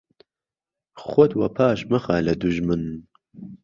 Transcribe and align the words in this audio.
خۆت 1.03 1.31
وەپاش 1.39 1.79
مەخە 1.91 2.17
لە 2.27 2.33
دووژمن 2.41 2.83